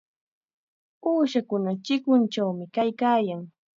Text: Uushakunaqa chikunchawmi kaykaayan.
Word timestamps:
Uushakunaqa 1.09 1.81
chikunchawmi 1.85 2.65
kaykaayan. 2.75 3.41